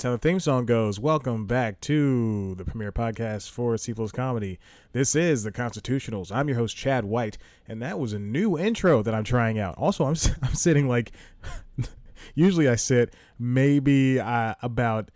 [0.00, 0.98] That's how the theme song goes.
[0.98, 4.58] Welcome back to the premiere podcast for C Plus Comedy.
[4.92, 6.32] This is the Constitutionals.
[6.34, 7.36] I'm your host Chad White,
[7.68, 9.74] and that was a new intro that I'm trying out.
[9.76, 11.12] Also, I'm I'm sitting like
[12.34, 15.10] usually I sit maybe uh, about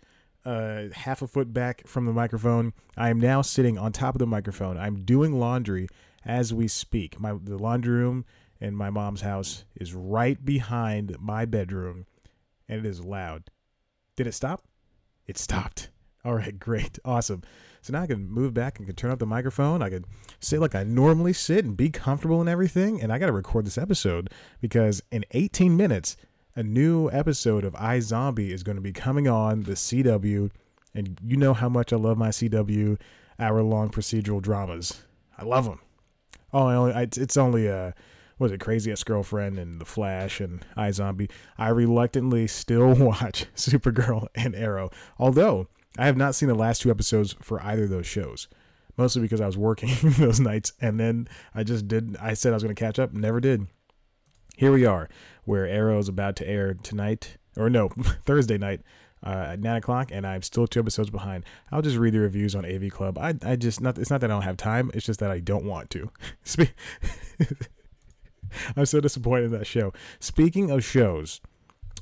[0.45, 2.71] uh, half a foot back from the microphone.
[2.95, 4.77] I am now sitting on top of the microphone.
[4.77, 5.87] I'm doing laundry
[6.23, 7.19] as we speak.
[7.19, 8.23] My the laundry room
[8.61, 12.05] in my mom's house is right behind my bedroom,
[12.69, 13.49] and it is loud.
[14.15, 14.63] Did it stop?
[15.27, 15.89] It stopped.
[16.23, 17.43] All right, great, awesome.
[17.81, 19.83] So now I can move back and can turn up the microphone.
[19.83, 20.05] I can
[20.39, 22.99] sit like I normally sit and be comfortable and everything.
[22.99, 26.17] And I got to record this episode because in 18 minutes,
[26.55, 30.49] a new episode of iZombie is going to be coming on the CW.
[30.95, 32.99] And you know how much I love my CW
[33.37, 35.03] hour long procedural dramas.
[35.37, 35.79] I love them.
[36.51, 37.93] Oh, I only, I, it's only a
[38.37, 41.31] was it Crazy Ex-Girlfriend and The Flash and iZombie.
[41.57, 44.89] I reluctantly still watch Supergirl and Arrow.
[45.17, 48.47] Although I have not seen the last two episodes for either of those shows,
[48.97, 52.17] mostly because I was working those nights, and then I just did.
[52.19, 53.67] I said I was going to catch up, never did.
[54.57, 55.09] Here we are,
[55.43, 57.89] where Arrow is about to air tonight, or no,
[58.25, 58.81] Thursday night.
[59.23, 61.45] Uh, at nine o'clock, and I'm still two episodes behind.
[61.71, 63.17] I'll just read the reviews on AV Club.
[63.17, 63.97] I, I just not.
[63.97, 64.91] It's not that I don't have time.
[64.93, 66.11] It's just that I don't want to.
[68.75, 69.93] I'm so disappointed in that show.
[70.19, 71.41] Speaking of shows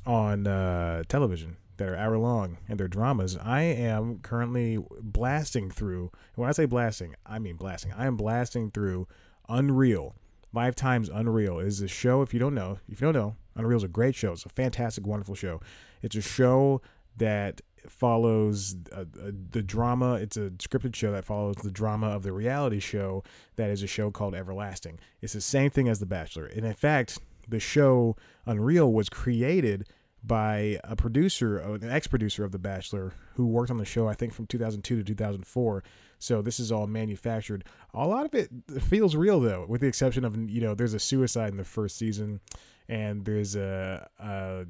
[0.05, 6.11] on uh, television that are hour long and they're dramas, I am currently blasting through.
[6.35, 7.93] When I say blasting, I mean blasting.
[7.93, 9.07] I am blasting through
[9.49, 10.15] Unreal.
[10.53, 12.21] Five times Unreal is a show.
[12.21, 14.33] If you don't know, if you don't know, Unreal is a great show.
[14.33, 15.61] It's a fantastic, wonderful show.
[16.01, 16.81] It's a show
[17.17, 20.15] that follows uh, uh, the drama.
[20.15, 23.23] It's a scripted show that follows the drama of the reality show
[23.55, 24.99] that is a show called Everlasting.
[25.21, 26.45] It's the same thing as The Bachelor.
[26.45, 29.87] And in fact, the show Unreal was created
[30.23, 34.07] by a producer, uh, an ex producer of The Bachelor, who worked on the show,
[34.07, 35.83] I think, from 2002 to 2004.
[36.19, 37.65] So this is all manufactured.
[37.93, 38.49] A lot of it
[38.81, 41.97] feels real, though, with the exception of, you know, there's a suicide in the first
[41.97, 42.39] season
[42.87, 44.65] and there's a, a,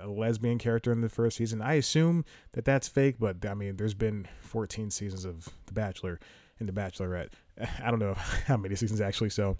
[0.00, 1.60] a lesbian character in the first season.
[1.60, 6.18] I assume that that's fake, but I mean, there's been 14 seasons of The Bachelor
[6.58, 7.30] and The Bachelorette.
[7.82, 8.14] I don't know
[8.46, 9.30] how many seasons actually.
[9.30, 9.56] So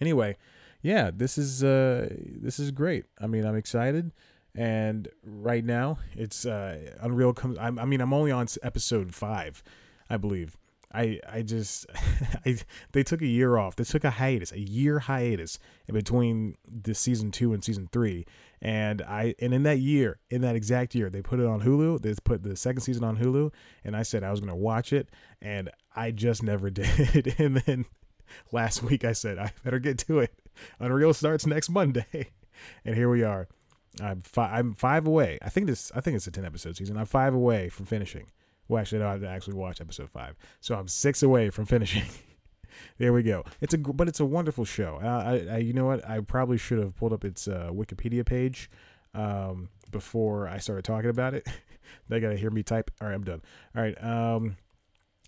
[0.00, 0.36] anyway,
[0.82, 3.06] yeah, this is uh, this is great.
[3.20, 4.12] I mean, I'm excited.
[4.54, 7.58] And right now, it's uh, Unreal comes.
[7.58, 9.62] I mean, I'm only on episode five,
[10.08, 10.56] I believe
[10.92, 11.86] I I just
[12.46, 12.58] I
[12.92, 13.76] they took a year off.
[13.76, 18.26] They took a hiatus, a year hiatus in between the season two and season three.
[18.60, 22.00] And I and in that year, in that exact year, they put it on Hulu.
[22.00, 23.52] They put the second season on Hulu,
[23.84, 25.08] and I said I was gonna watch it,
[25.40, 27.34] and I just never did.
[27.38, 27.84] and then
[28.50, 30.32] last week I said I better get to it.
[30.80, 32.30] Unreal starts next Monday,
[32.84, 33.46] and here we are.
[34.00, 34.52] I'm five.
[34.52, 35.38] I'm five away.
[35.42, 35.92] I think this.
[35.94, 36.96] I think it's a ten episode season.
[36.96, 38.26] I'm five away from finishing.
[38.68, 42.04] Well, actually, I have to actually watch episode five, so I'm six away from finishing.
[42.98, 43.44] there we go.
[43.60, 44.98] It's a but it's a wonderful show.
[45.02, 46.08] I, I, you know what?
[46.08, 48.70] I probably should have pulled up its uh, Wikipedia page
[49.14, 51.46] um, before I started talking about it.
[52.08, 52.90] they gotta hear me type.
[53.00, 53.42] All right, I'm done.
[53.74, 54.02] All right.
[54.04, 54.56] Um,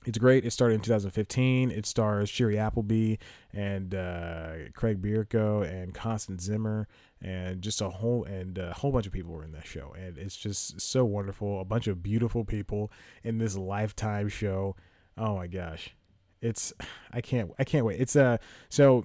[0.06, 0.46] it's great.
[0.46, 1.70] It started in 2015.
[1.70, 3.16] It stars Shiri Appleby
[3.52, 6.88] and uh, Craig Bierko and Constance Zimmer
[7.22, 9.94] and just a whole and a whole bunch of people were in that show.
[9.98, 11.60] And it's just so wonderful.
[11.60, 12.90] A bunch of beautiful people
[13.22, 14.76] in this lifetime show.
[15.18, 15.94] Oh my gosh,
[16.40, 16.72] it's
[17.12, 18.00] I can't I can't wait.
[18.00, 18.38] It's uh,
[18.68, 19.04] so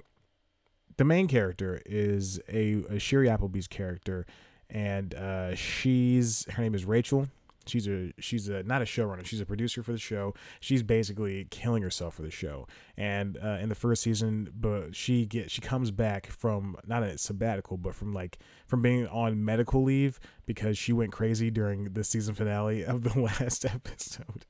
[0.97, 4.25] the main character is a, a Shiri Appleby's character,
[4.69, 7.27] and uh, she's her name is Rachel
[7.67, 9.25] She's a she's a not a showrunner.
[9.25, 10.33] She's a producer for the show.
[10.59, 12.67] She's basically killing herself for the show.
[12.97, 17.17] And uh, in the first season, but she get she comes back from not a
[17.17, 18.37] sabbatical, but from like
[18.67, 23.19] from being on medical leave because she went crazy during the season finale of the
[23.39, 24.45] last episode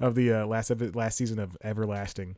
[0.00, 2.36] of the uh, last epi- last season of Everlasting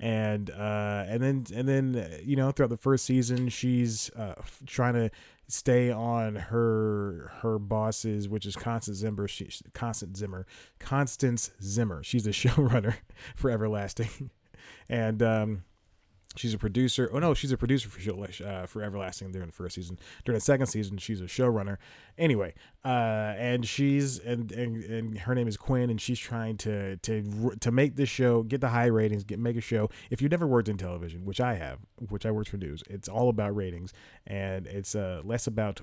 [0.00, 4.34] and uh, and then and then you know throughout the first season she's uh,
[4.66, 5.10] trying to
[5.48, 9.28] stay on her her bosses, which is Constance Zimmer.
[9.28, 10.46] She, Constance Zimmer,
[10.78, 12.02] Constance Zimmer.
[12.02, 12.94] She's the showrunner
[13.36, 14.30] for Everlasting,
[14.88, 15.64] and um,
[16.36, 17.10] She's a producer.
[17.12, 19.98] Oh no, she's a producer for uh, for Everlasting during the first season.
[20.24, 21.78] During the second season, she's a showrunner.
[22.16, 22.54] Anyway,
[22.84, 27.56] uh, and she's and, and and her name is Quinn, and she's trying to to
[27.58, 29.90] to make this show get the high ratings, get make a show.
[30.10, 31.80] If you've never worked in television, which I have,
[32.10, 33.92] which I worked for news, it's all about ratings,
[34.24, 35.80] and it's uh, less about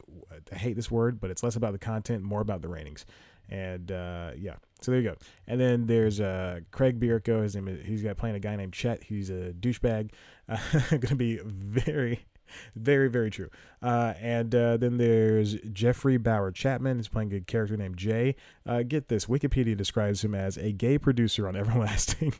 [0.53, 3.05] I hate this word, but it's less about the content, more about the ratings.
[3.49, 5.15] And uh, yeah, so there you go.
[5.47, 7.44] And then there's uh, Craig Bierko.
[7.44, 9.03] His name is, he's got playing a guy named Chet.
[9.03, 10.11] He's a douchebag.
[10.49, 10.57] Uh,
[10.91, 12.25] going to be very,
[12.73, 13.49] very, very true.
[13.81, 16.95] Uh, and uh, then there's Jeffrey Bowyer-Chapman.
[16.95, 18.38] He's playing a character named Jay.
[18.65, 22.33] Uh, get this Wikipedia describes him as a gay producer on Everlasting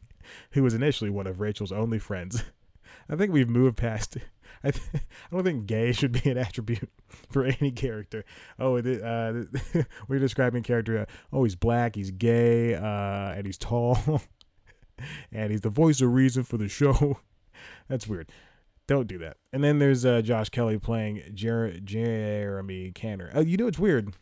[0.52, 2.46] who was initially one of Rachel's only friends.
[3.10, 4.16] I think we've moved past.
[4.64, 5.00] I, th- I
[5.36, 6.90] don't think gay should be an attribute
[7.30, 8.26] for any character.
[8.60, 9.44] Oh, uh,
[10.08, 11.00] we're describing character.
[11.00, 14.22] Uh, oh, he's black, he's gay, uh, and he's tall,
[15.32, 17.20] and he's the voice of reason for the show.
[17.88, 18.30] That's weird.
[18.88, 19.38] Don't do that.
[19.52, 23.30] And then there's uh, Josh Kelly playing Jer- Jeremy Caner.
[23.34, 24.14] Oh, you know it's weird.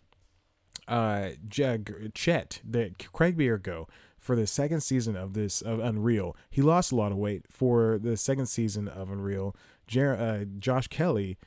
[0.87, 3.87] Uh, Jag- Chet, the Craig Bierko
[4.19, 6.35] for the second season of this of Unreal.
[6.49, 9.55] He lost a lot of weight for the second season of Unreal.
[9.87, 11.37] Jer- uh, Josh Kelly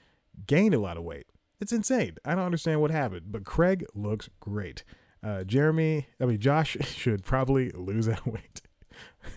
[0.46, 1.26] gained a lot of weight.
[1.60, 2.16] It's insane.
[2.24, 4.84] I don't understand what happened, but Craig looks great.
[5.22, 8.62] Uh, Jeremy, I mean Josh should probably lose that weight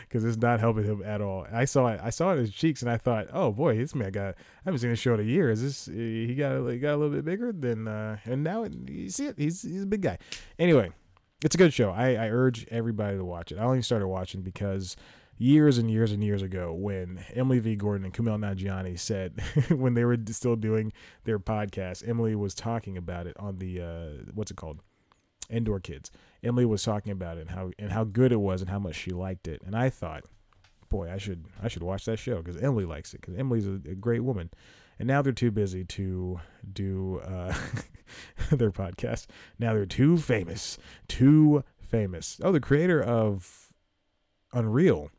[0.00, 1.46] because it's not helping him at all.
[1.52, 2.00] I saw it.
[2.02, 4.34] I saw it in his cheeks, and I thought, oh boy, this man got.
[4.34, 5.50] I haven't seen a show in a year.
[5.50, 5.86] Is this?
[5.86, 9.38] He got he got a little bit bigger than, uh, and now you see it.
[9.38, 10.18] He's he's a big guy.
[10.58, 10.90] Anyway,
[11.44, 11.90] it's a good show.
[11.90, 13.58] I, I urge everybody to watch it.
[13.58, 14.96] I only started watching because
[15.42, 17.74] years and years and years ago when Emily V.
[17.74, 19.40] Gordon and Kumail Nanjiani said
[19.70, 20.92] when they were still doing
[21.24, 24.80] their podcast, Emily was talking about it on the uh, what's it called?
[25.50, 26.10] Indoor Kids.
[26.42, 28.94] Emily was talking about it and how and how good it was and how much
[28.94, 29.60] she liked it.
[29.66, 30.22] And I thought,
[30.88, 33.80] boy, I should I should watch that show because Emily likes it because Emily's a,
[33.90, 34.50] a great woman.
[34.98, 36.40] And now they're too busy to
[36.72, 37.52] do uh,
[38.52, 39.26] their podcast.
[39.58, 40.78] Now they're too famous.
[41.08, 42.38] Too famous.
[42.44, 43.72] Oh, the creator of
[44.52, 45.10] Unreal.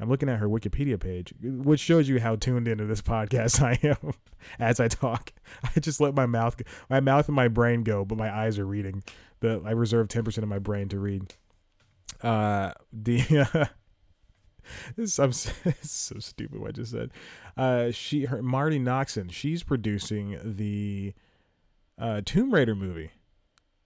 [0.00, 3.78] I'm looking at her Wikipedia page, which shows you how tuned into this podcast I
[3.86, 4.12] am
[4.58, 5.32] as I talk.
[5.76, 6.60] I just let my mouth,
[6.90, 9.02] my mouth and my brain go, but my eyes are reading.
[9.40, 11.34] The I reserve 10% of my brain to read.
[12.22, 13.68] Uh, the
[14.96, 17.10] this, I'm so stupid what I just said.
[17.56, 21.14] Uh, she, her, Marti Noxon, she's producing the
[21.98, 23.10] uh, Tomb Raider movie.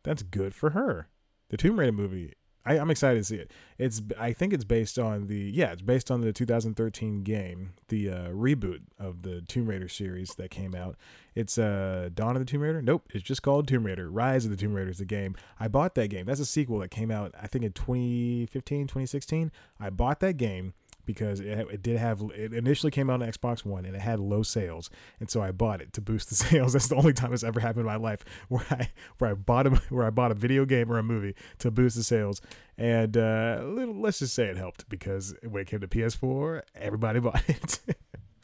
[0.04, 1.08] That's good for her.
[1.50, 2.34] The Tomb Raider movie.
[2.68, 3.50] I, am excited to see it.
[3.78, 8.10] It's I think it's based on the yeah it's based on the 2013 game, the
[8.10, 10.96] uh, reboot of the Tomb Raider series that came out.
[11.34, 12.82] It's uh Dawn of the Tomb Raider.
[12.82, 14.10] Nope, it's just called Tomb Raider.
[14.10, 15.34] Rise of the Tomb Raider is the game.
[15.58, 16.26] I bought that game.
[16.26, 19.50] That's a sequel that came out I think in 2015, 2016.
[19.80, 20.74] I bought that game
[21.08, 24.20] because it, it did have it initially came out on Xbox One and it had
[24.20, 26.75] low sales, and so I bought it to boost the sales.
[26.75, 29.66] That's the only time it's ever happened in my life where I where I bought
[29.66, 32.43] a where I bought a video game or a movie to boost the sales.
[32.76, 37.43] And uh, let's just say it helped because when it came to PS4, everybody bought
[37.49, 37.81] it.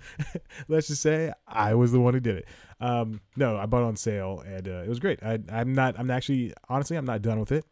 [0.68, 2.46] let's just say I was the one who did it.
[2.80, 5.22] Um, no, I bought on sale and uh, it was great.
[5.22, 5.98] I, I'm not.
[5.98, 7.66] I'm actually honestly I'm not done with it.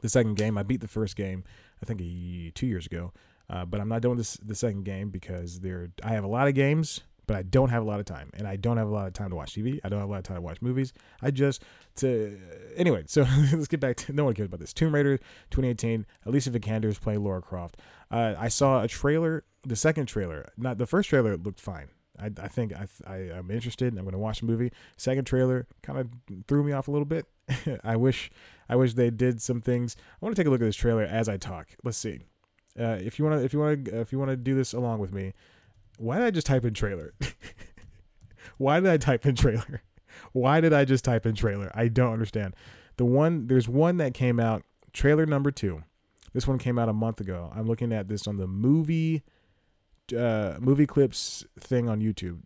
[0.00, 1.44] The second game, I beat the first game.
[1.82, 3.12] I think a, two years ago.
[3.50, 6.48] Uh, but I'm not doing this the second game because there I have a lot
[6.48, 8.92] of games, but I don't have a lot of time, and I don't have a
[8.92, 9.80] lot of time to watch TV.
[9.84, 10.92] I don't have a lot of time to watch movies.
[11.22, 11.62] I just
[11.96, 12.38] to
[12.76, 13.04] anyway.
[13.06, 14.72] So let's get back to no one cares about this.
[14.72, 15.18] Tomb Raider
[15.50, 16.06] 2018.
[16.26, 17.76] Alicia Vikander is playing Lara Croft.
[18.10, 20.50] Uh, I saw a trailer, the second trailer.
[20.56, 21.88] Not the first trailer looked fine.
[22.18, 23.96] I, I think I, I am interested.
[23.96, 24.72] I'm going to watch the movie.
[24.96, 26.08] Second trailer kind of
[26.46, 27.26] threw me off a little bit.
[27.84, 28.30] I wish
[28.68, 29.96] I wish they did some things.
[29.98, 31.68] I want to take a look at this trailer as I talk.
[31.84, 32.20] Let's see.
[32.78, 34.72] Uh, if you want to, if you want to, if you want to do this
[34.72, 35.32] along with me,
[35.98, 37.12] why did I just type in trailer?
[38.58, 39.82] why did I type in trailer?
[40.32, 41.70] Why did I just type in trailer?
[41.74, 42.54] I don't understand.
[42.96, 45.84] The one, there's one that came out, trailer number two.
[46.32, 47.52] This one came out a month ago.
[47.54, 49.22] I'm looking at this on the movie,
[50.16, 52.40] uh, movie clips thing on YouTube.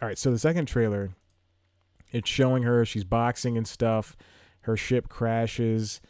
[0.00, 1.10] All right, so the second trailer,
[2.10, 4.16] it's showing her she's boxing and stuff.
[4.62, 6.00] Her ship crashes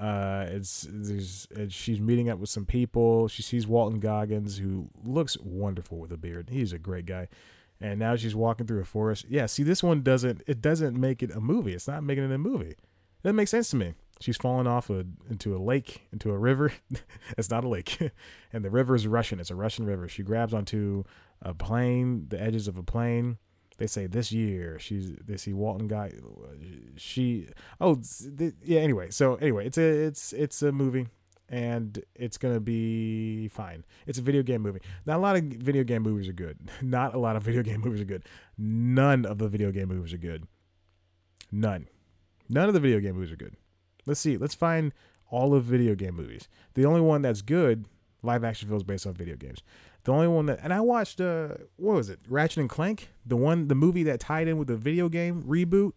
[0.00, 3.28] uh, it's there's it's, she's meeting up with some people.
[3.28, 6.48] She sees Walton Goggins, who looks wonderful with a beard.
[6.50, 7.28] He's a great guy.
[7.82, 9.26] And now she's walking through a forest.
[9.28, 11.74] Yeah, see, this one doesn't it doesn't make it a movie.
[11.74, 12.76] It's not making it a movie.
[13.22, 13.92] That makes sense to me.
[14.20, 16.72] She's falling off a, into a lake, into a river.
[17.38, 17.98] it's not a lake,
[18.52, 19.38] and the river is Russian.
[19.38, 20.08] It's a Russian river.
[20.08, 21.04] She grabs onto
[21.42, 23.38] a plane, the edges of a plane
[23.80, 26.12] they say this year she's they see Walton guy
[26.96, 27.48] she
[27.80, 27.98] oh
[28.38, 31.06] th- yeah anyway so anyway it's a it's it's a movie
[31.48, 33.84] and it's gonna be fine.
[34.06, 34.78] It's a video game movie.
[35.04, 36.56] Not a lot of video game movies are good.
[36.80, 38.22] Not a lot of video game movies are good.
[38.56, 40.46] None of the video game movies are good.
[41.50, 41.88] None.
[42.48, 43.56] None of the video game movies are good.
[44.06, 44.92] Let's see let's find
[45.28, 46.46] all of video game movies.
[46.74, 47.84] The only one that's good
[48.22, 49.62] live action films based on video games
[50.04, 52.20] the only one that, and I watched, uh, what was it?
[52.28, 55.92] Ratchet and Clank, the one, the movie that tied in with the video game reboot.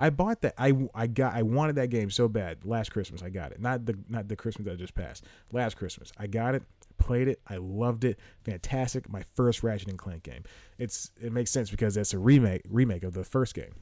[0.00, 0.54] I bought that.
[0.56, 1.34] I I got.
[1.34, 3.20] I wanted that game so bad last Christmas.
[3.20, 3.60] I got it.
[3.60, 5.24] Not the not the Christmas that just passed.
[5.50, 6.62] Last Christmas, I got it.
[6.98, 7.40] Played it.
[7.48, 8.20] I loved it.
[8.44, 9.08] Fantastic.
[9.08, 10.44] My first Ratchet and Clank game.
[10.78, 13.74] It's it makes sense because it's a remake remake of the first game.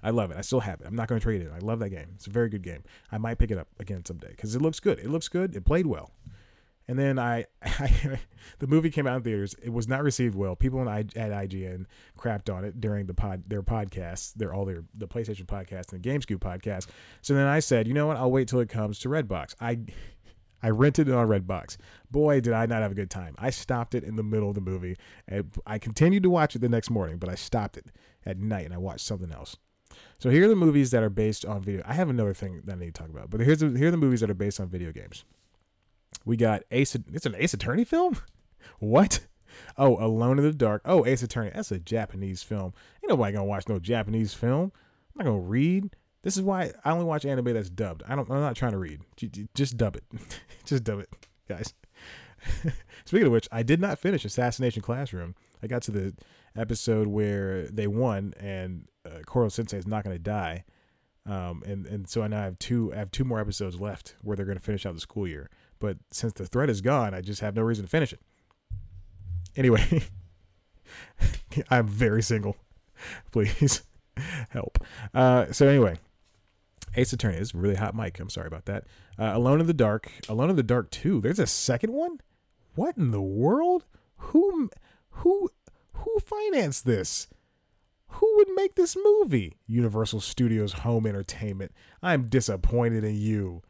[0.00, 0.36] I love it.
[0.36, 0.86] I still have it.
[0.86, 1.50] I'm not going to trade it.
[1.52, 2.06] I love that game.
[2.14, 2.84] It's a very good game.
[3.10, 5.00] I might pick it up again someday because it looks good.
[5.00, 5.56] It looks good.
[5.56, 6.12] It played well.
[6.88, 8.18] And then I, I,
[8.58, 9.54] the movie came out in theaters.
[9.62, 10.56] It was not received well.
[10.56, 11.86] People on, at IGN
[12.18, 16.02] crapped on it during the pod, their podcasts, their all their the PlayStation podcast and
[16.02, 16.86] the GameScoop podcast.
[17.22, 18.16] So then I said, you know what?
[18.16, 19.54] I'll wait till it comes to Redbox.
[19.60, 19.78] I,
[20.62, 21.76] I rented it on Redbox.
[22.10, 23.34] Boy, did I not have a good time.
[23.38, 24.96] I stopped it in the middle of the movie.
[25.28, 27.86] And I continued to watch it the next morning, but I stopped it
[28.24, 29.56] at night and I watched something else.
[30.18, 31.82] So here are the movies that are based on video.
[31.86, 33.92] I have another thing that I need to talk about, but here's the, here are
[33.92, 35.24] the movies that are based on video games.
[36.26, 36.94] We got Ace.
[37.14, 38.18] It's an Ace Attorney film.
[38.78, 39.20] What?
[39.78, 40.82] Oh, Alone in the Dark.
[40.84, 41.50] Oh, Ace Attorney.
[41.54, 42.74] That's a Japanese film.
[42.96, 44.72] Ain't nobody gonna watch no Japanese film.
[44.74, 45.94] I'm not gonna read.
[46.22, 48.02] This is why I only watch anime that's dubbed.
[48.06, 48.28] I don't.
[48.30, 49.00] I'm not trying to read.
[49.54, 50.04] Just dub it.
[50.66, 51.08] Just dub it,
[51.48, 51.72] guys.
[53.06, 55.36] Speaking of which, I did not finish Assassination Classroom.
[55.62, 56.14] I got to the
[56.56, 60.64] episode where they won and uh, Koro Sensei is not going to die.
[61.24, 64.36] Um, and and so I now have two I have two more episodes left where
[64.36, 65.50] they're going to finish out the school year.
[65.78, 68.20] But since the thread is gone, I just have no reason to finish it.
[69.56, 70.02] Anyway,
[71.70, 72.56] I'm very single.
[73.32, 73.82] Please
[74.50, 74.78] help.
[75.14, 75.96] Uh, so anyway,
[76.94, 78.18] Ace Attorney is really hot mic.
[78.18, 78.84] I'm sorry about that.
[79.18, 80.10] Uh, Alone in the Dark.
[80.28, 81.20] Alone in the Dark 2.
[81.20, 82.20] There's a second one?
[82.74, 83.84] What in the world?
[84.16, 84.70] Who
[85.10, 85.50] who
[85.92, 87.28] who financed this?
[88.08, 89.56] Who would make this movie?
[89.66, 91.72] Universal Studios Home Entertainment.
[92.02, 93.62] I'm disappointed in you.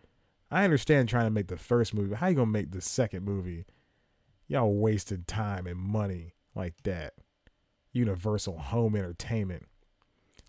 [0.56, 3.26] I understand trying to make the first movie, but how you gonna make the second
[3.26, 3.66] movie?
[4.48, 7.12] Y'all wasted time and money like that.
[7.92, 9.66] Universal Home Entertainment.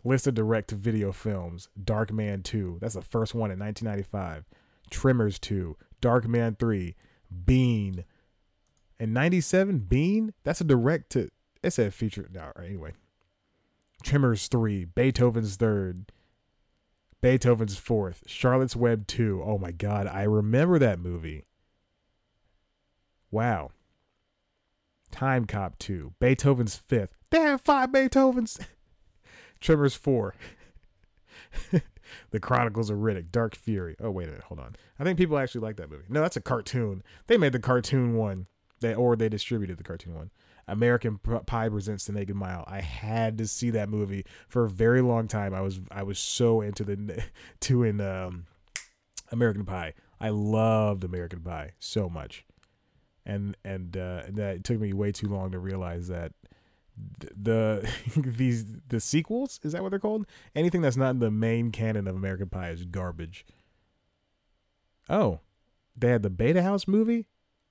[0.06, 2.78] List of direct to video films Darkman 2.
[2.80, 4.46] That's the first one in 1995.
[4.90, 5.76] Tremors 2.
[6.02, 6.96] Darkman 3.
[7.46, 8.06] Bean.
[9.02, 10.34] And 97, Bean?
[10.46, 11.30] That's a direct to.
[11.62, 12.30] It said feature.
[12.32, 12.94] No, anyway.
[14.04, 14.86] Tremors 3.
[14.86, 16.14] Beethoven's Third.
[17.22, 18.24] Beethoven's Fourth.
[18.28, 19.44] Charlotte's Web 2.
[19.44, 20.08] Oh my God.
[20.08, 21.46] I remember that movie.
[23.32, 23.72] Wow.
[25.12, 26.14] Timecop 2.
[26.20, 27.16] Beethoven's Fifth.
[27.30, 28.60] Damn, five Beethovens.
[29.60, 30.36] Tremors 4.
[32.32, 33.96] the Chronicles of Riddick, Dark Fury.
[34.00, 34.76] Oh, wait a minute, hold on.
[35.00, 36.06] I think people actually like that movie.
[36.10, 37.04] No, that's a cartoon.
[37.28, 38.48] They made the cartoon one,
[38.80, 40.32] they or they distributed the cartoon one.
[40.68, 42.64] American Pie presents The Naked Mile.
[42.68, 45.54] I had to see that movie for a very long time.
[45.54, 47.24] I was I was so into the
[47.62, 48.46] to in um,
[49.32, 49.94] American Pie.
[50.20, 52.46] I loved American Pie so much,
[53.26, 56.34] and and uh, that it took me way too long to realize that
[57.36, 61.72] the these the sequels is that what they're called anything that's not in the main
[61.72, 63.46] canon of american pie is garbage
[65.10, 65.40] oh
[65.96, 67.28] they had the beta house movie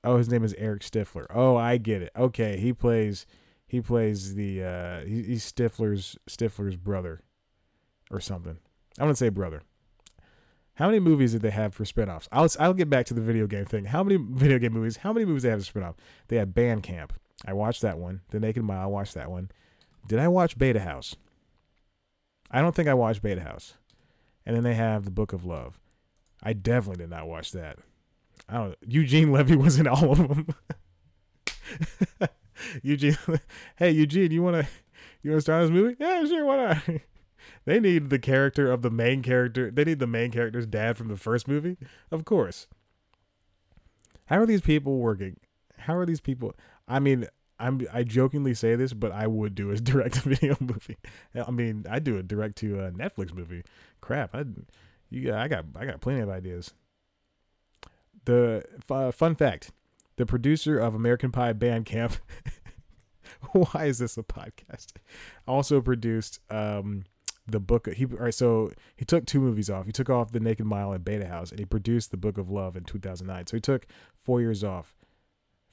[0.07, 3.27] oh his name is eric stifler oh i get it okay he plays
[3.67, 7.21] he plays the uh he, he's stifler's stifler's brother
[8.11, 8.57] or something
[8.99, 9.63] i want to say brother
[10.77, 12.29] how many movies did they have for spinoffs?
[12.31, 13.87] I'll I'll get back to the video game thing.
[13.87, 14.99] How many video game movies?
[14.99, 15.95] How many movies they have to spinoff?
[16.29, 17.11] They had Bandcamp.
[17.47, 18.21] I watched that one.
[18.31, 18.83] The Naked Mile.
[18.83, 19.51] I watched that one.
[20.07, 21.17] Did I watch Beta House?
[22.51, 23.75] I don't think I watched Beta House.
[24.45, 25.81] And then they have the Book of Love.
[26.43, 27.79] I definitely did not watch that.
[28.49, 28.69] I don't.
[28.71, 30.47] know, Eugene Levy was in all of them.
[32.83, 33.17] Eugene,
[33.77, 34.67] hey Eugene, you wanna
[35.23, 35.97] you wanna start this movie?
[35.99, 36.45] Yeah, sure.
[36.45, 37.01] Why not?
[37.65, 39.71] they need the character of the main character.
[39.71, 41.77] They need the main character's dad from the first movie,
[42.11, 42.67] of course.
[44.27, 45.37] How are these people working?
[45.79, 46.55] How are these people?
[46.89, 47.27] I mean,
[47.59, 50.97] I'm I jokingly say this, but I would do a direct to video movie.
[51.35, 53.63] I mean, I do a direct to Netflix movie.
[54.01, 54.45] Crap, I
[55.11, 56.73] you I got I got plenty of ideas.
[58.27, 59.73] The uh, fun fact:
[60.17, 62.19] the producer of American Pie Bandcamp.
[63.53, 64.93] why is this a podcast?
[65.49, 67.05] Also produced um,
[67.47, 67.93] the book.
[67.93, 69.87] He all right, so he took two movies off.
[69.87, 72.51] He took off The Naked Mile and Beta House, and he produced the Book of
[72.51, 73.47] Love in 2009.
[73.47, 73.87] So he took
[74.23, 74.97] four years off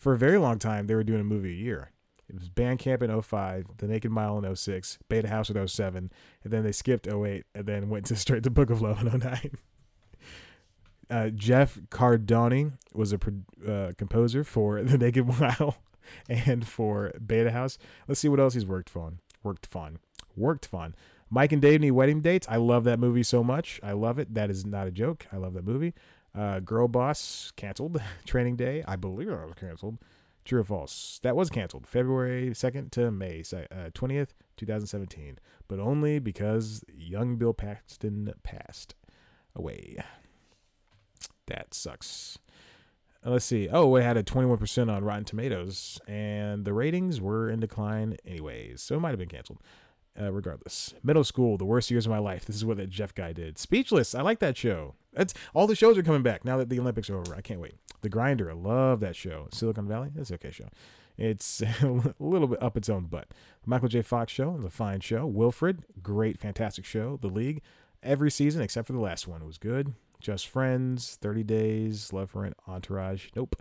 [0.03, 1.91] for a very long time, they were doing a movie a year.
[2.27, 6.11] It was Bandcamp in 05, The Naked Mile in 06, Beta House in 07,
[6.43, 8.99] and then they skipped 08 and then went to straight to The Book of Love
[9.01, 9.51] in 09.
[11.09, 13.19] Uh, Jeff Cardoni was a
[13.67, 15.77] uh, composer for The Naked Mile
[16.27, 17.77] and for Beta House.
[18.07, 19.19] Let's see what else he's worked on.
[19.43, 19.99] Worked fun.
[20.35, 20.95] Worked fun.
[21.29, 22.47] Mike and Dave need wedding dates.
[22.49, 23.79] I love that movie so much.
[23.81, 24.33] I love it.
[24.33, 25.25] That is not a joke.
[25.31, 25.93] I love that movie.
[26.35, 28.01] Uh, Girlboss canceled.
[28.25, 29.97] Training Day, I believe that was canceled.
[30.45, 31.19] True or false?
[31.23, 37.53] That was canceled February 2nd to May uh, 20th, 2017, but only because young Bill
[37.53, 38.95] Paxton passed
[39.55, 40.03] away.
[41.47, 42.37] That sucks.
[43.25, 43.69] Uh, let's see.
[43.69, 48.81] Oh, it had a 21% on Rotten Tomatoes, and the ratings were in decline anyways,
[48.81, 49.59] so it might have been canceled.
[50.19, 52.45] Uh, regardless, middle school, the worst years of my life.
[52.45, 53.57] This is what that Jeff guy did.
[53.57, 54.13] Speechless.
[54.13, 54.93] I like that show.
[55.11, 57.33] That's all the shows are coming back now that the Olympics are over.
[57.33, 57.73] I can't wait.
[58.01, 58.51] The Grinder.
[58.51, 59.47] I love that show.
[59.51, 60.11] Silicon Valley.
[60.15, 60.67] It's okay show.
[61.17, 63.27] It's a little bit up its own butt.
[63.65, 64.03] Michael J.
[64.03, 65.25] Fox show is a fine show.
[65.25, 67.17] Wilfred, great, fantastic show.
[67.19, 67.61] The League,
[68.01, 69.93] every season except for the last one was good.
[70.23, 73.27] Just Friends, 30 Days, Love for an Entourage.
[73.35, 73.57] Nope.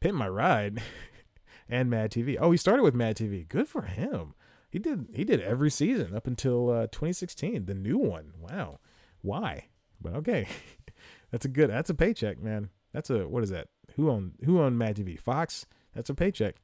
[0.00, 0.82] Pimp My Ride
[1.68, 2.38] and Mad TV.
[2.40, 3.46] Oh, he started with Mad TV.
[3.46, 4.32] Good for him.
[4.70, 8.32] He did he did every season up until uh, 2016, the new one.
[8.40, 8.80] Wow.
[9.20, 9.66] Why?
[10.00, 10.48] But okay.
[11.30, 12.70] that's a good that's a paycheck, man.
[12.92, 13.68] That's a what is that?
[13.96, 15.20] Who owned who owned Mad TV?
[15.20, 15.66] Fox?
[15.94, 16.56] That's a paycheck.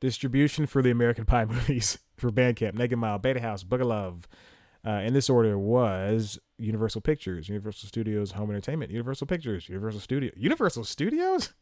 [0.00, 4.26] Distribution for the American Pie movies for Bandcamp, Naked Mile, Beta House, Book of Love.
[4.86, 10.30] Uh, in this order was Universal Pictures, Universal Studios Home Entertainment, Universal Pictures, Universal Studio,
[10.36, 11.54] Universal Studios.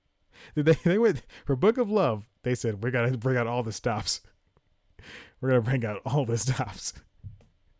[0.54, 2.28] Did they they went for Book of Love?
[2.42, 4.20] They said we're gonna bring out all the stops.
[5.40, 6.92] We're gonna bring out all the stops.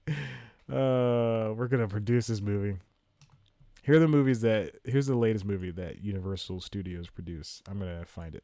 [0.68, 2.76] Uh, we're gonna produce this movie.
[3.84, 4.72] Here are the movies that.
[4.84, 7.62] Here's the latest movie that Universal Studios produce.
[7.68, 8.42] I'm gonna find it.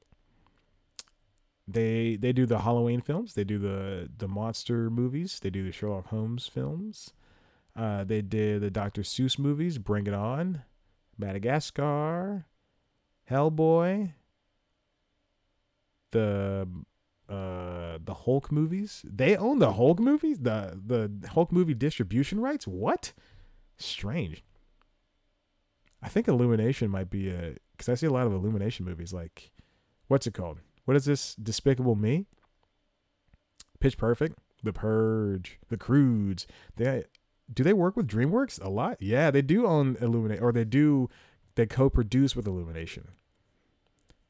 [1.67, 3.35] They they do the Halloween films.
[3.35, 5.39] They do the the monster movies.
[5.41, 7.13] They do the Sherlock Holmes films.
[7.75, 9.03] Uh, they did the Dr.
[9.03, 9.79] Seuss movies.
[9.79, 10.63] Bring It On,
[11.17, 12.47] Madagascar,
[13.31, 14.13] Hellboy,
[16.11, 16.69] the
[17.29, 19.03] uh the Hulk movies.
[19.05, 22.67] They own the Hulk movies, the the Hulk movie distribution rights.
[22.67, 23.13] What?
[23.77, 24.45] Strange.
[26.03, 29.13] I think Illumination might be a because I see a lot of Illumination movies.
[29.13, 29.53] Like,
[30.09, 30.59] what's it called?
[30.85, 31.35] What is this?
[31.35, 32.27] Despicable Me,
[33.81, 36.47] Pitch Perfect, The Purge, The Croods.
[36.77, 37.05] They
[37.53, 38.97] do they work with DreamWorks a lot?
[39.01, 41.11] Yeah, they do own Illuminate, or they do.
[41.55, 43.09] They co-produce with Illumination.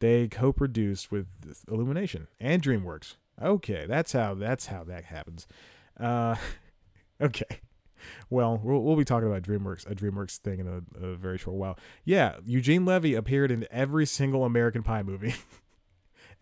[0.01, 1.29] They co-produced with
[1.69, 3.15] Illumination and DreamWorks.
[3.41, 5.47] Okay, that's how that's how that happens.
[5.99, 6.37] Uh,
[7.21, 7.61] okay.
[8.29, 11.57] Well, well, we'll be talking about DreamWorks, a DreamWorks thing in a, a very short
[11.57, 11.79] while.
[12.05, 15.35] Yeah, Eugene Levy appeared in every single American Pie movie.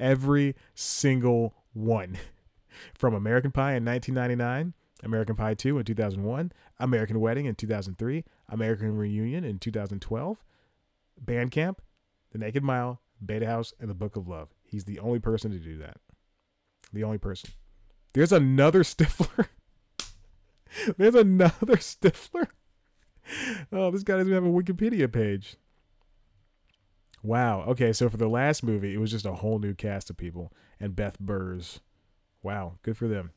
[0.00, 2.18] every single one.
[2.94, 8.96] From American Pie in 1999, American Pie 2 in 2001, American Wedding in 2003, American
[8.96, 10.44] Reunion in 2012,
[11.24, 11.76] Bandcamp,
[12.32, 14.48] The Naked Mile, Beta House, and The Book of Love.
[14.64, 15.98] He's the only person to do that.
[16.92, 17.50] The only person.
[18.12, 19.48] There's another Stifler.
[20.96, 22.46] There's another Stifler.
[23.72, 25.56] Oh, this guy doesn't have a Wikipedia page.
[27.22, 27.62] Wow.
[27.68, 30.52] Okay, so for the last movie, it was just a whole new cast of people
[30.78, 31.80] and Beth Behrs.
[32.42, 33.32] Wow, good for them.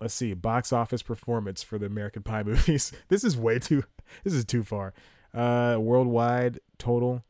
[0.00, 2.92] Let's see, box office performance for the American Pie movies.
[3.08, 3.84] this is way too
[4.24, 4.92] this is too far.
[5.32, 7.22] Uh worldwide total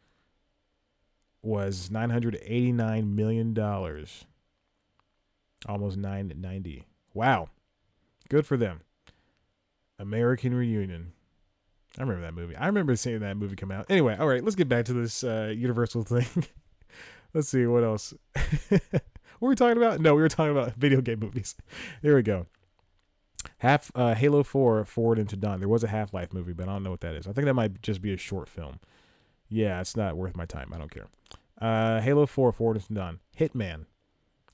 [1.42, 4.24] was 989 million dollars.
[5.66, 6.86] Almost 990.
[7.12, 7.48] Wow.
[8.28, 8.80] Good for them.
[9.98, 11.12] American Reunion.
[11.98, 12.56] I remember that movie.
[12.56, 13.86] I remember seeing that movie come out.
[13.88, 16.46] Anyway, all right, let's get back to this uh, Universal thing.
[17.32, 18.14] let's see what else.
[18.68, 18.82] what
[19.40, 20.00] were we talking about?
[20.00, 21.54] No, we were talking about video game movies.
[22.02, 22.46] There we go.
[23.58, 25.60] Half uh, Halo Four Forward Unto Dawn.
[25.60, 27.26] There was a Half Life movie, but I don't know what that is.
[27.26, 28.80] I think that might just be a short film.
[29.48, 30.72] Yeah, it's not worth my time.
[30.74, 31.06] I don't care.
[31.60, 33.20] Uh, Halo Four Forward Unto Dawn.
[33.38, 33.86] Hitman.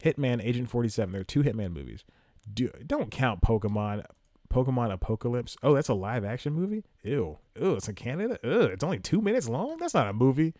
[0.02, 1.12] Hitman Agent Forty Seven.
[1.12, 2.04] There are two Hitman movies.
[2.52, 4.04] Do, don't count Pokemon.
[4.52, 5.56] Pokemon Apocalypse.
[5.62, 6.84] Oh, that's a live action movie?
[7.02, 7.38] Ew.
[7.60, 8.38] Ew, it's in Canada?
[8.42, 9.78] Ew, it's only two minutes long?
[9.78, 10.54] That's not a movie.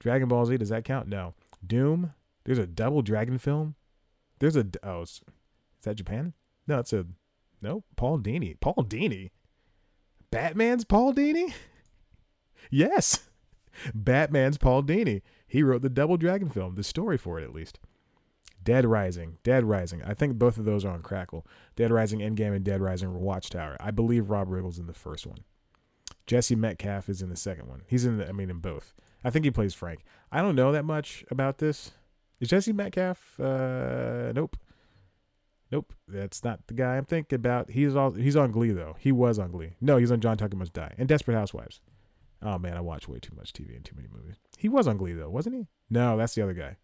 [0.00, 1.08] Dragon Ball Z, does that count?
[1.08, 1.34] No.
[1.66, 2.12] Doom.
[2.44, 3.74] There's a double dragon film.
[4.38, 5.22] There's a oh, is
[5.82, 6.34] that Japan?
[6.66, 7.06] No, it's a
[7.62, 7.84] no.
[7.96, 8.58] Paul Dini.
[8.60, 9.30] Paul Dini.
[10.30, 11.54] Batman's Paul Dini.
[12.70, 13.28] yes,
[13.94, 15.22] Batman's Paul Dini.
[15.46, 17.78] He wrote the Double Dragon film, the story for it at least.
[18.64, 20.02] Dead Rising, Dead Rising.
[20.02, 21.46] I think both of those are on Crackle.
[21.76, 23.76] Dead Rising Endgame and Dead Rising Watchtower.
[23.78, 25.38] I believe Rob Riggle's in the first one.
[26.26, 27.82] Jesse Metcalfe is in the second one.
[27.86, 28.94] He's in the, I mean, in both.
[29.22, 30.00] I think he plays Frank.
[30.32, 31.92] I don't know that much about this.
[32.40, 33.38] Is Jesse Metcalfe?
[33.38, 34.56] Uh, nope.
[35.70, 37.70] Nope, that's not the guy I'm thinking about.
[37.70, 38.94] He's all he's on Glee though.
[38.98, 39.72] He was on Glee.
[39.80, 41.80] No, he's on John Tucker Must Die and Desperate Housewives.
[42.42, 44.36] Oh man, I watch way too much TV and too many movies.
[44.56, 45.66] He was on Glee though, wasn't he?
[45.90, 46.76] No, that's the other guy.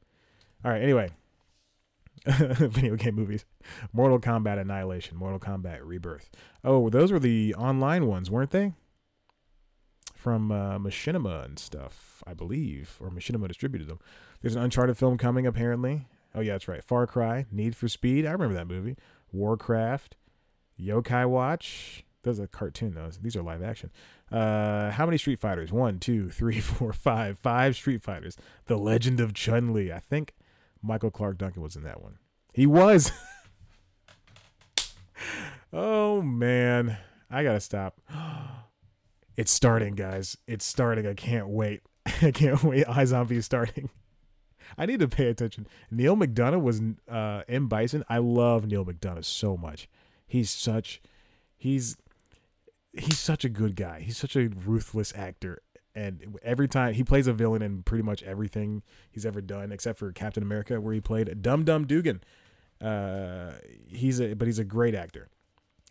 [0.64, 0.82] All right.
[0.82, 1.10] Anyway,
[2.26, 3.44] video game movies.
[3.92, 6.30] Mortal Kombat Annihilation, Mortal Kombat Rebirth.
[6.62, 8.72] Oh, those were the online ones, weren't they?
[10.20, 13.98] from uh, Machinima and stuff, I believe, or Machinima distributed them.
[14.40, 16.06] There's an Uncharted film coming apparently.
[16.34, 16.84] Oh yeah, that's right.
[16.84, 18.26] Far Cry, Need for Speed.
[18.26, 18.96] I remember that movie.
[19.32, 20.16] Warcraft,
[20.78, 22.04] Yokai Watch.
[22.22, 23.10] Those are cartoon though.
[23.20, 23.90] These are live action.
[24.30, 25.72] Uh, how many Street Fighters?
[25.72, 27.38] One, two, three, four, five.
[27.38, 28.36] Five Street Fighters.
[28.66, 29.90] The Legend of Chun Li.
[29.90, 30.34] I think
[30.82, 32.18] Michael Clarke Duncan was in that one.
[32.52, 33.12] He was.
[35.72, 36.96] oh man,
[37.30, 38.00] I gotta stop.
[39.36, 40.36] It's starting, guys.
[40.46, 41.06] It's starting.
[41.06, 41.80] I can't wait.
[42.20, 42.84] I can't wait.
[42.86, 43.88] iZombie is starting.
[44.76, 45.66] I need to pay attention.
[45.90, 48.04] Neal McDonough was uh, M Bison.
[48.08, 49.88] I love Neal McDonough so much.
[50.26, 51.00] He's such
[51.56, 51.96] he's
[52.92, 54.00] he's such a good guy.
[54.00, 55.62] He's such a ruthless actor.
[55.94, 59.98] And every time he plays a villain in pretty much everything he's ever done, except
[59.98, 62.22] for Captain America, where he played Dum Dum Dugan.
[62.80, 63.52] Uh,
[63.88, 65.28] he's a but he's a great actor.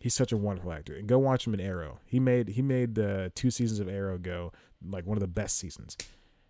[0.00, 0.96] He's such a wonderful actor.
[0.96, 2.00] And go watch him in Arrow.
[2.06, 5.58] He made he made the two seasons of Arrow go like one of the best
[5.58, 5.96] seasons.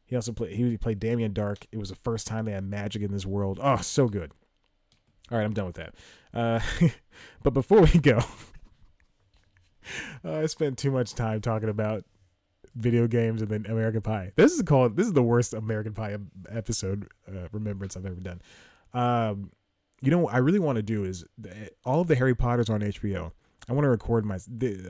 [0.06, 1.66] He also played he played Damien Darhk.
[1.72, 3.58] It was the first time they had magic in this world.
[3.60, 4.32] Oh, so good.
[5.30, 5.94] All right, I'm done with that.
[6.32, 6.60] Uh,
[7.42, 8.20] but before we go,
[10.24, 12.04] I spent too much time talking about
[12.74, 14.32] video games and then American Pie.
[14.36, 16.16] This is called this is the worst American Pie
[16.50, 18.40] episode uh, remembrance I've ever done.
[18.92, 19.52] Um,
[20.00, 21.24] you know what I really want to do is
[21.84, 23.32] all of the Harry Potters on HBO.
[23.68, 24.38] I want to record my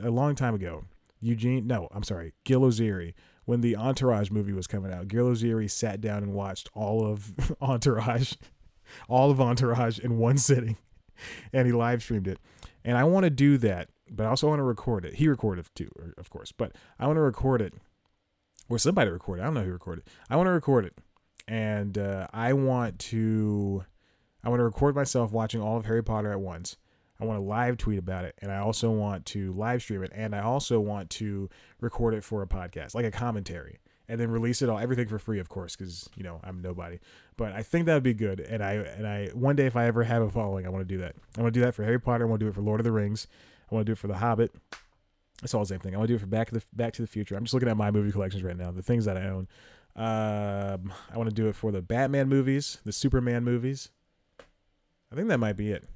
[0.01, 0.85] a long time ago.
[1.19, 3.13] Eugene, no, I'm sorry, Gil Ozeri.
[3.45, 7.33] When the Entourage movie was coming out, Gil Ozeri sat down and watched all of
[7.61, 8.33] Entourage,
[9.07, 10.77] all of Entourage in one sitting,
[11.53, 12.39] and he live streamed it.
[12.83, 15.15] And I want to do that but I also want to record it.
[15.15, 17.73] He recorded too, of course, but I want to record it,
[18.69, 19.43] or somebody record it.
[19.43, 20.03] I don't know who recorded.
[20.29, 20.97] I want to record it,
[21.47, 23.85] and uh, I want to,
[24.43, 26.77] I want to record myself watching all of Harry Potter at once.
[27.19, 30.11] I want to live tweet about it, and I also want to live stream it,
[30.13, 33.79] and I also want to record it for a podcast, like a commentary
[34.11, 36.99] and then release it all everything for free of course because you know i'm nobody
[37.37, 39.85] but i think that would be good and i and i one day if i
[39.85, 41.83] ever have a following i want to do that i want to do that for
[41.85, 43.27] harry potter i want to do it for lord of the rings
[43.71, 44.53] I want to do it for The Hobbit.
[45.43, 45.95] It's all the same thing.
[45.95, 47.35] I want to do it for Back to the Back to the Future.
[47.35, 49.47] I'm just looking at my movie collections right now, the things that I own.
[49.95, 53.89] Um, I want to do it for the Batman movies, the Superman movies.
[55.11, 55.87] I think that might be it.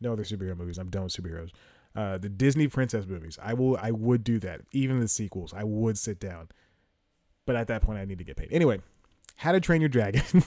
[0.00, 0.78] No other superhero movies.
[0.78, 1.50] I'm done with superheroes.
[1.94, 3.38] Uh, the Disney princess movies.
[3.42, 3.76] I will.
[3.80, 4.62] I would do that.
[4.72, 5.52] Even the sequels.
[5.52, 6.48] I would sit down.
[7.44, 8.48] But at that point, I need to get paid.
[8.52, 8.80] Anyway,
[9.38, 10.22] how to Train Your Dragon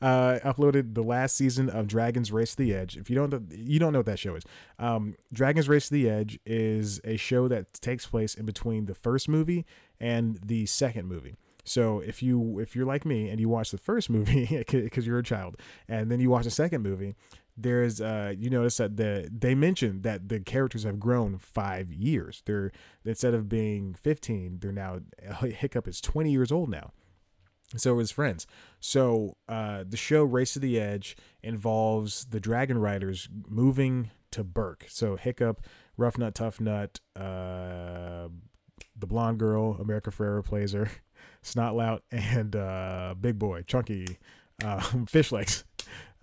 [0.00, 2.96] uh, uploaded the last season of Dragon's Race to the Edge.
[2.96, 4.44] If you don't, you don't know what that show is.
[4.78, 8.94] Um, Dragon's Race to the Edge is a show that takes place in between the
[8.94, 9.66] first movie
[9.98, 11.34] and the second movie.
[11.64, 15.18] So if you if you're like me and you watch the first movie because you're
[15.18, 15.56] a child,
[15.88, 17.16] and then you watch the second movie,
[17.56, 22.44] there's uh you notice that the they mentioned that the characters have grown five years.
[22.46, 22.70] They're
[23.04, 25.00] instead of being 15, they're now
[25.42, 26.92] Hiccup is 20 years old now
[27.76, 28.46] so his friends.
[28.80, 34.86] So uh, the show Race to the Edge involves the Dragon Riders moving to Berk.
[34.88, 35.62] So Hiccup,
[35.98, 38.28] Ruffnut, Tough Nut, uh,
[38.96, 40.90] the blonde girl, America Ferrera plays her,
[41.44, 44.18] Snotlout, and uh, Big Boy, Chunky,
[44.64, 45.64] uh, Fishlegs,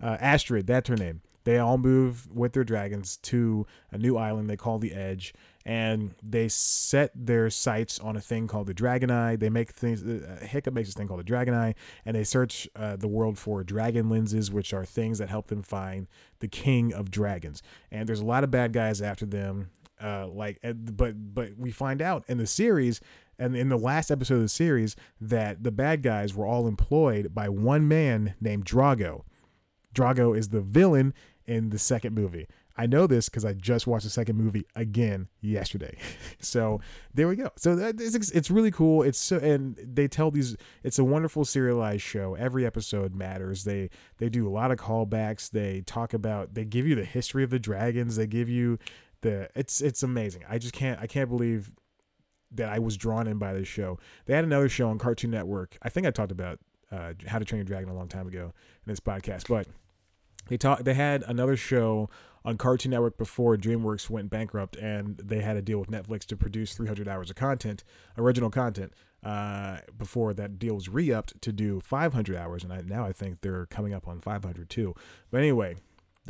[0.02, 1.22] uh, Astrid, that's her name.
[1.44, 5.32] They all move with their dragons to a new island they call the Edge,
[5.68, 9.36] and they set their sights on a thing called the Dragon Eye.
[9.36, 10.02] They make things.
[10.02, 11.74] Uh, Hiccup makes this thing called the Dragon Eye,
[12.06, 15.62] and they search uh, the world for dragon lenses, which are things that help them
[15.62, 17.62] find the king of dragons.
[17.90, 19.68] And there's a lot of bad guys after them.
[20.02, 23.02] Uh, like, but but we find out in the series
[23.38, 27.34] and in the last episode of the series that the bad guys were all employed
[27.34, 29.24] by one man named Drago.
[29.94, 31.12] Drago is the villain
[31.46, 32.46] in the second movie.
[32.78, 35.98] I know this because I just watched the second movie again yesterday.
[36.40, 36.80] so
[37.12, 37.50] there we go.
[37.56, 39.02] So it's, it's really cool.
[39.02, 40.56] It's so, and they tell these.
[40.84, 42.36] It's a wonderful serialized show.
[42.36, 43.64] Every episode matters.
[43.64, 45.50] They they do a lot of callbacks.
[45.50, 46.54] They talk about.
[46.54, 48.14] They give you the history of the dragons.
[48.14, 48.78] They give you
[49.22, 49.50] the.
[49.56, 50.44] It's it's amazing.
[50.48, 51.00] I just can't.
[51.00, 51.72] I can't believe
[52.52, 53.98] that I was drawn in by this show.
[54.26, 55.76] They had another show on Cartoon Network.
[55.82, 56.60] I think I talked about
[56.92, 58.52] uh, How to Train Your Dragon a long time ago
[58.86, 59.66] in this podcast, but
[60.46, 60.84] they talked.
[60.84, 62.08] They had another show
[62.44, 66.36] on Cartoon Network before DreamWorks went bankrupt, and they had a deal with Netflix to
[66.36, 67.84] produce 300 hours of content,
[68.16, 68.92] original content.
[69.22, 73.40] Uh, before that deal was re-upped to do 500 hours, and I, now I think
[73.40, 74.94] they're coming up on 500 too.
[75.30, 75.74] But anyway,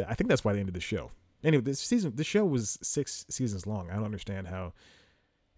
[0.07, 1.11] I think that's why they ended the show.
[1.45, 3.91] Anyway, this season, the show was six seasons long.
[3.91, 4.73] I don't understand how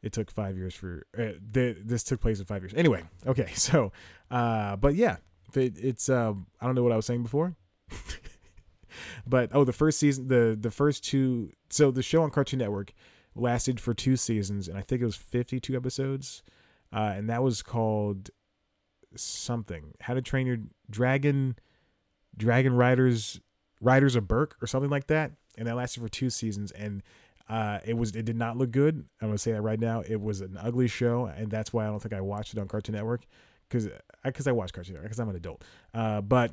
[0.02, 2.74] it took five years for uh, the, this took place in five years.
[2.74, 3.92] Anyway, okay, so,
[4.30, 5.16] uh, but yeah,
[5.54, 7.54] it, it's um, I don't know what I was saying before.
[9.26, 11.50] but oh, the first season, the the first two.
[11.70, 12.92] So the show on Cartoon Network
[13.34, 16.42] lasted for two seasons, and I think it was 52 episodes,
[16.92, 18.30] uh, and that was called
[19.16, 19.94] something.
[20.00, 21.56] How to Train Your Dragon,
[22.36, 23.40] Dragon Riders,
[23.80, 27.02] Riders of Berk, or something like that, and that lasted for two seasons, and
[27.48, 29.04] uh, it was it did not look good.
[29.20, 30.02] I'm gonna say that right now.
[30.06, 32.68] It was an ugly show, and that's why I don't think I watched it on
[32.68, 33.22] Cartoon Network
[33.68, 33.88] because
[34.22, 35.64] because I, I watch Cartoon Network because I'm an adult.
[35.92, 36.52] Uh, but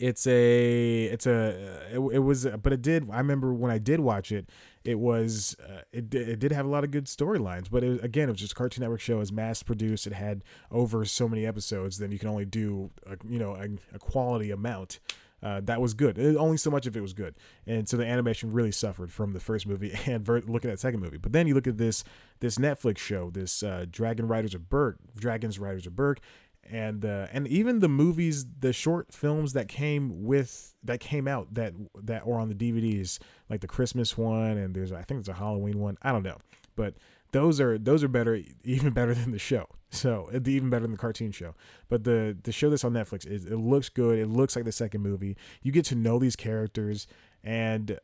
[0.00, 4.00] it's a it's a it, it, was but it did i remember when i did
[4.00, 4.48] watch it
[4.82, 8.28] it was uh, it, it did have a lot of good storylines but it, again
[8.28, 11.98] it was just cartoon network show as mass produced it had over so many episodes
[11.98, 15.00] then you can only do a, you know a, a quality amount
[15.42, 16.18] uh, that was good.
[16.18, 17.34] It, only so much of it was good,
[17.66, 21.00] and so the animation really suffered from the first movie and ver- look at second
[21.00, 21.16] movie.
[21.16, 22.04] But then you look at this
[22.40, 26.20] this Netflix show, this uh, Dragon Riders of Berk, Dragons Riders of Berk,
[26.68, 31.52] and uh, and even the movies, the short films that came with that came out
[31.54, 33.18] that that were on the DVDs,
[33.48, 35.96] like the Christmas one, and there's I think there's a Halloween one.
[36.02, 36.38] I don't know,
[36.76, 36.94] but
[37.32, 39.66] those are those are better, even better than the show.
[39.90, 41.54] So even better than the cartoon show.
[41.88, 44.18] But the the show that's on Netflix is it looks good.
[44.18, 45.36] It looks like the second movie.
[45.62, 47.06] You get to know these characters
[47.42, 47.98] and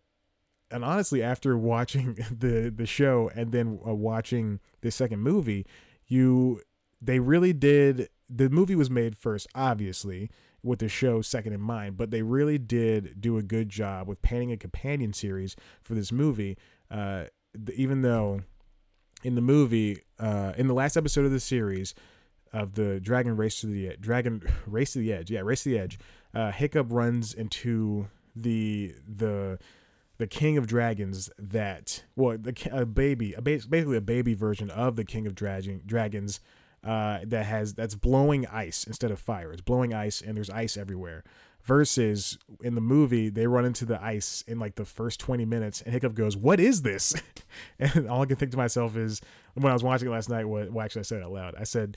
[0.71, 5.67] and honestly, after watching the the show and then uh, watching the second movie,
[6.07, 6.63] you
[7.01, 10.31] they really did the movie was made first, obviously,
[10.63, 14.21] with the show second in mind, but they really did do a good job with
[14.23, 16.57] painting a companion series for this movie.
[16.91, 17.25] Uh,
[17.75, 18.43] even though
[19.23, 21.95] in the movie, uh, in the last episode of the series
[22.53, 25.79] of the Dragon Race to the Dragon Race to the Edge, yeah, Race to the
[25.79, 25.99] Edge,
[26.35, 29.59] uh, Hiccup runs into the the
[30.19, 34.97] the King of Dragons that well the a baby a basically a baby version of
[34.97, 36.41] the King of Dragon Dragons
[36.87, 39.53] uh, that has that's blowing ice instead of fire.
[39.53, 41.25] It's blowing ice and there's ice everywhere.
[41.65, 45.83] Versus in the movie, they run into the ice in like the first 20 minutes,
[45.83, 47.13] and Hiccup goes, What is this?
[47.81, 49.21] and all I can think to myself is
[49.55, 51.55] when I was watching it last night, what well, actually I said it out loud.
[51.59, 51.97] I said,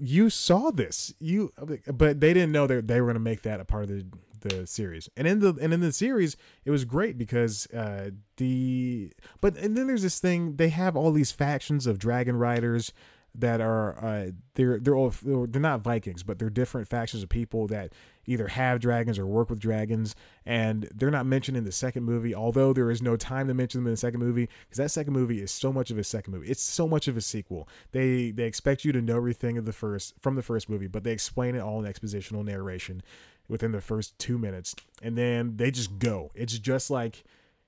[0.00, 1.12] You saw this.
[1.20, 1.52] You
[1.92, 4.06] but they didn't know that they were gonna make that a part of the
[4.40, 5.10] the series.
[5.14, 9.76] And in the and in the series, it was great because uh the but and
[9.76, 12.94] then there's this thing, they have all these factions of dragon riders
[13.34, 17.66] that are uh, they're they're all they're not Vikings, but they're different factions of people
[17.68, 17.92] that
[18.26, 20.14] either have dragons or work with dragons,
[20.44, 22.34] and they're not mentioned in the second movie.
[22.34, 25.14] Although there is no time to mention them in the second movie, because that second
[25.14, 26.48] movie is so much of a second movie.
[26.48, 27.68] It's so much of a sequel.
[27.92, 31.04] They they expect you to know everything of the first from the first movie, but
[31.04, 33.02] they explain it all in expositional narration
[33.48, 36.30] within the first two minutes, and then they just go.
[36.34, 37.24] It's just like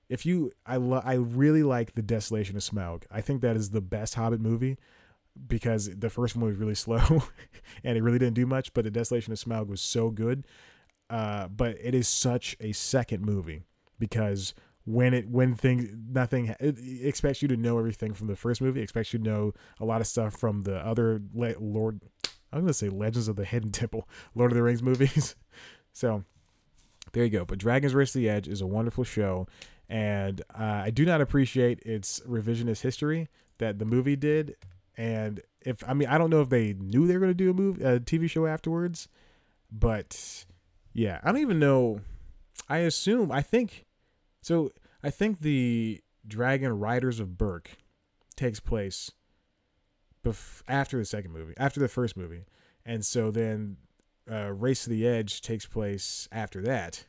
[0.09, 3.03] if you I lo- I really like the Desolation of Smaug.
[3.11, 4.77] I think that is the best Hobbit movie
[5.47, 7.23] because the first one was really slow
[7.83, 10.45] and it really didn't do much, but the Desolation of Smaug was so good.
[11.09, 13.61] Uh, but it is such a second movie
[13.99, 14.53] because
[14.85, 19.13] when it when things nothing expects you to know everything from the first movie, expects
[19.13, 22.01] you to know a lot of stuff from the other Le- Lord.
[22.51, 25.35] I'm gonna say Legends of the Hidden Temple, Lord of the Rings movies.
[25.93, 26.23] so
[27.13, 27.45] there you go.
[27.45, 29.47] But Dragons Race to the Edge is a wonderful show,
[29.89, 34.55] and uh, I do not appreciate its revisionist history that the movie did
[34.97, 37.53] and if I mean I don't know if they knew they were gonna do a
[37.53, 39.07] movie a TV show afterwards,
[39.71, 40.45] but
[40.93, 42.01] yeah, I don't even know.
[42.69, 43.85] I assume I think
[44.41, 44.71] so.
[45.03, 47.71] I think the Dragon Riders of Berk
[48.35, 49.11] takes place
[50.23, 52.45] bef- after the second movie, after the first movie,
[52.85, 53.77] and so then
[54.31, 57.05] uh, Race to the Edge takes place after that.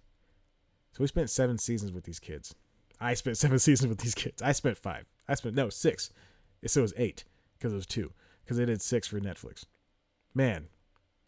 [0.92, 2.54] So we spent seven seasons with these kids.
[3.00, 4.42] I spent seven seasons with these kids.
[4.42, 5.04] I spent five.
[5.28, 6.10] I spent no six.
[6.66, 7.24] So it was eight
[7.58, 8.12] because it was two
[8.44, 9.64] because they did six for Netflix.
[10.34, 10.68] Man,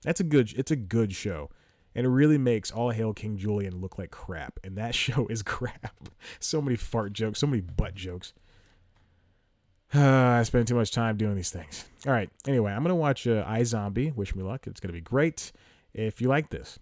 [0.03, 0.53] that's a good.
[0.57, 1.51] It's a good show,
[1.95, 4.61] and it really makes All Hail King Julien look like crap.
[4.63, 6.09] And that show is crap.
[6.41, 8.33] so many fart jokes, so many butt jokes.
[9.95, 10.01] Uh,
[10.39, 11.87] I spend too much time doing these things.
[12.07, 12.31] All right.
[12.47, 14.15] Anyway, I'm gonna watch uh, iZombie.
[14.15, 14.67] Wish me luck.
[14.67, 15.53] It's gonna be great.
[15.95, 16.79] If you like this.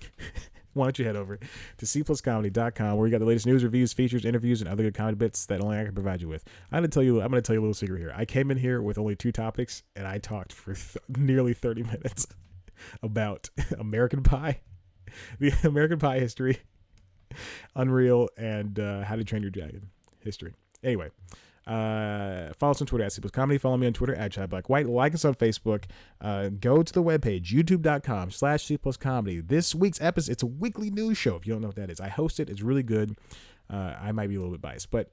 [0.72, 1.38] why don't you head over
[1.78, 5.16] to cpluscomedy.com where you got the latest news, reviews, features, interviews, and other good comedy
[5.16, 6.44] bits that only I can provide you with.
[6.70, 7.20] I'm gonna tell you.
[7.20, 8.12] I'm gonna tell you a little secret here.
[8.14, 11.82] I came in here with only two topics, and I talked for th- nearly 30
[11.84, 12.26] minutes
[13.02, 14.60] about American Pie,
[15.38, 16.58] the American Pie history,
[17.74, 20.54] Unreal, and uh, How to Train Your Dragon history.
[20.82, 21.10] Anyway,
[21.66, 23.58] uh, follow us on Twitter at C Comedy.
[23.58, 24.88] Follow me on Twitter at Chad Black White.
[24.88, 25.84] Like us on Facebook.
[26.20, 29.40] Uh, go to the webpage, youtube.com slash C Plus Comedy.
[29.40, 31.36] This week's episode, it's a weekly news show.
[31.36, 32.48] If you don't know what that is, I host it.
[32.48, 33.16] It's really good.
[33.68, 35.10] Uh, I might be a little bit biased, but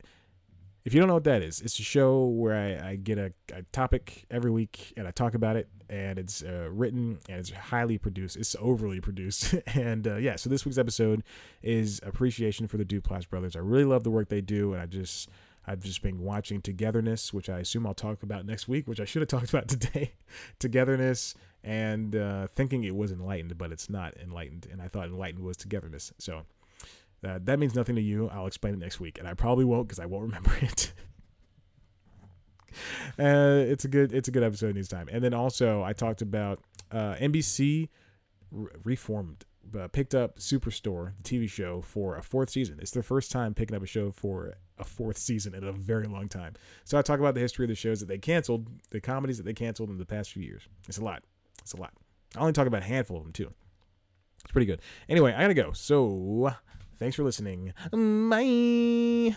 [0.88, 3.33] if you don't know what that is, it's a show where I, I get a,
[3.53, 7.51] a, topic every week and I talk about it, and it's uh, written and it's
[7.51, 8.38] highly produced.
[8.38, 10.38] It's overly produced, and uh, yeah.
[10.38, 11.23] So this week's episode
[11.62, 13.57] is appreciation for the Duplass brothers.
[13.57, 15.29] I really love the work they do, and I just
[15.67, 19.06] I've just been watching Togetherness, which I assume I'll talk about next week, which I
[19.06, 20.13] should have talked about today.
[20.60, 24.67] Togetherness and uh, thinking it was enlightened, but it's not enlightened.
[24.71, 26.13] And I thought enlightened was togetherness.
[26.17, 26.43] So
[27.27, 28.30] uh, that means nothing to you.
[28.30, 30.93] I'll explain it next week, and I probably won't because I won't remember it.
[33.19, 35.10] uh, it's a good it's a good episode this time.
[35.12, 36.60] And then also I talked about
[36.91, 37.89] uh, NBC
[38.51, 39.45] re- reformed
[39.77, 42.80] uh, picked up Superstore, the TV show, for a fourth season.
[42.82, 46.07] It's their first time picking up a show for a fourth season in a very
[46.07, 46.53] long time.
[46.83, 49.43] So I talk about the history of the shows that they canceled, the comedies that
[49.43, 50.67] they canceled in the past few years.
[50.87, 51.23] It's a lot.
[51.61, 51.93] It's a lot.
[52.35, 53.51] I only talk about a handful of them too.
[54.43, 54.81] It's pretty good.
[55.09, 55.71] Anyway, I gotta go.
[55.73, 56.53] So
[56.99, 57.73] thanks for listening.
[57.91, 59.35] Bye.